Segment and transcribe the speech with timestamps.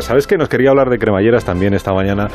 [0.00, 2.28] ¿sabes que nos quería hablar de cremalleras también esta mañana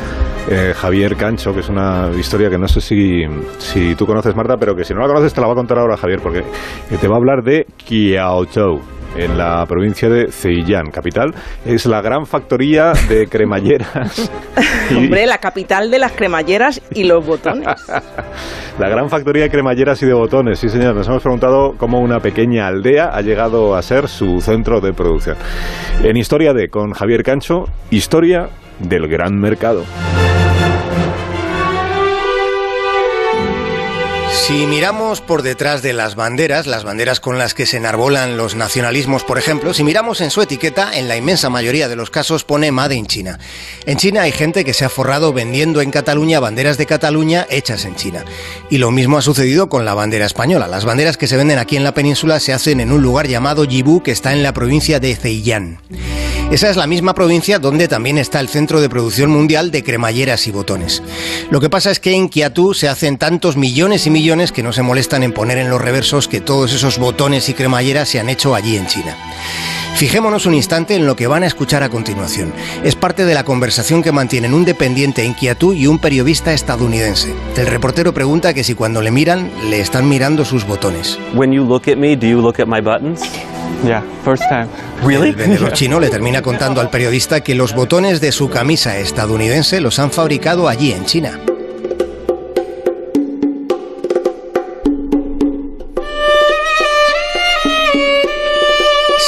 [0.50, 3.23] eh, Javier Cancho, que es una historia que no sé si,
[3.59, 5.77] si tú conoces, Marta, pero que si no la conoces te la va a contar
[5.77, 6.43] ahora Javier, porque
[7.00, 8.81] te va a hablar de Kiaotou
[9.15, 11.34] en la provincia de Zhejiang, capital.
[11.65, 14.32] Es la gran factoría de cremalleras.
[14.96, 17.68] Hombre, la capital de las cremalleras y los botones.
[18.79, 20.96] la gran factoría de cremalleras y de botones, sí señor.
[20.96, 25.38] Nos hemos preguntado cómo una pequeña aldea ha llegado a ser su centro de producción.
[26.04, 28.50] En Historia de, con Javier Cancho, historia
[28.80, 29.83] del gran mercado.
[34.45, 38.55] Si miramos por detrás de las banderas, las banderas con las que se enarbolan los
[38.55, 42.43] nacionalismos, por ejemplo, si miramos en su etiqueta, en la inmensa mayoría de los casos
[42.43, 43.39] pone Made in China.
[43.85, 47.85] En China hay gente que se ha forrado vendiendo en Cataluña banderas de Cataluña hechas
[47.85, 48.25] en China.
[48.69, 50.67] Y lo mismo ha sucedido con la bandera española.
[50.67, 53.63] Las banderas que se venden aquí en la península se hacen en un lugar llamado
[53.63, 55.80] Yibu, que está en la provincia de Zhejiang.
[56.52, 60.45] Esa es la misma provincia donde también está el centro de producción mundial de cremalleras
[60.47, 61.02] y botones.
[61.49, 64.71] Lo que pasa es que en Kiatú se hacen tantos millones y millones que no
[64.71, 68.30] se molestan en poner en los reversos que todos esos botones y cremalleras se han
[68.30, 69.16] hecho allí en China.
[69.95, 72.52] Fijémonos un instante en lo que van a escuchar a continuación.
[72.83, 77.33] Es parte de la conversación que mantienen un dependiente en Kiatú y un periodista estadounidense.
[77.55, 81.19] El reportero pregunta que si cuando le miran le están mirando sus botones.
[81.36, 83.21] When you look at me, do you look at my buttons?
[83.86, 84.67] Yeah, first time.
[85.03, 89.81] El vendedor chino le termina contando al periodista que los botones de su camisa estadounidense
[89.81, 91.39] los han fabricado allí en China.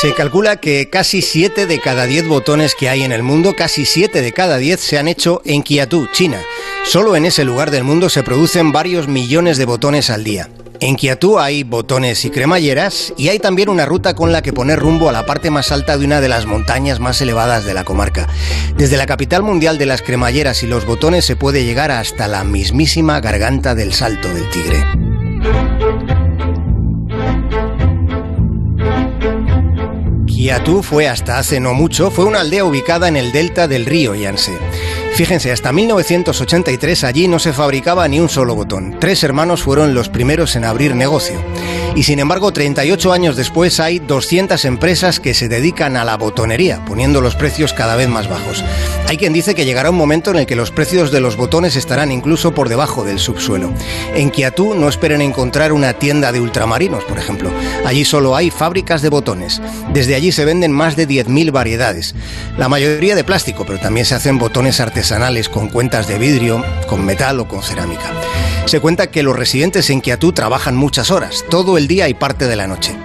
[0.01, 3.85] Se calcula que casi 7 de cada 10 botones que hay en el mundo, casi
[3.85, 6.39] 7 de cada 10 se han hecho en Kiatú, China.
[6.83, 10.47] Solo en ese lugar del mundo se producen varios millones de botones al día.
[10.81, 14.79] En Kiatú hay botones y cremalleras y hay también una ruta con la que poner
[14.79, 17.85] rumbo a la parte más alta de una de las montañas más elevadas de la
[17.85, 18.27] comarca.
[18.75, 22.43] Desde la capital mundial de las cremalleras y los botones se puede llegar hasta la
[22.43, 24.83] mismísima garganta del Salto del Tigre.
[30.27, 34.13] Kiatú fue hasta hace no mucho, fue una aldea ubicada en el delta del río
[34.13, 34.51] Yangtze.
[35.15, 38.97] Fíjense, hasta 1983 allí no se fabricaba ni un solo botón.
[38.99, 41.41] Tres hermanos fueron los primeros en abrir negocio.
[41.95, 46.83] Y sin embargo, 38 años después hay 200 empresas que se dedican a la botonería,
[46.83, 48.65] poniendo los precios cada vez más bajos.
[49.07, 51.77] Hay quien dice que llegará un momento en el que los precios de los botones
[51.77, 53.71] estarán incluso por debajo del subsuelo.
[54.13, 57.49] En Kiatú no esperen encontrar una tienda de ultramarinos, por ejemplo.
[57.85, 59.61] Allí solo hay fábricas de botones.
[59.93, 62.13] Desde allí se venden más de 10.000 variedades.
[62.57, 67.05] La mayoría de plástico, pero también se hacen botones artesanales con cuentas de vidrio, con
[67.05, 68.11] metal o con cerámica.
[68.65, 72.47] Se cuenta que los residentes en Kiatú trabajan muchas horas, todo el día y parte
[72.47, 72.95] de la noche.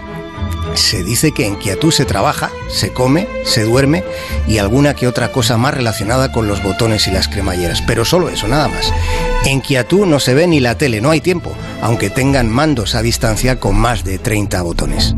[0.74, 4.04] Se dice que en Kiatú se trabaja, se come, se duerme
[4.46, 8.28] y alguna que otra cosa más relacionada con los botones y las cremalleras, pero solo
[8.28, 8.92] eso, nada más.
[9.46, 13.02] En Kiatú no se ve ni la tele, no hay tiempo, aunque tengan mandos a
[13.02, 15.14] distancia con más de 30 botones.